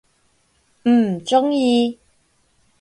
[0.83, 1.99] 嗯，中意！